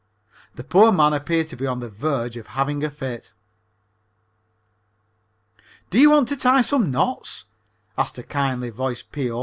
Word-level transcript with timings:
The 0.55 0.63
poor 0.63 0.91
man 0.91 1.13
appeared 1.13 1.47
to 1.49 1.55
be 1.55 1.67
on 1.67 1.79
the 1.79 1.87
verge 1.87 2.35
of 2.35 2.47
having 2.57 2.83
a 2.83 2.89
fit. 2.89 3.33
"Do 5.91 5.99
you 5.99 6.09
want 6.09 6.27
to 6.29 6.35
tie 6.35 6.63
some 6.63 6.89
knots?" 6.89 7.45
asked 7.95 8.17
a 8.17 8.23
kind 8.23 8.63
voiced 8.73 9.11
P.O. 9.11 9.39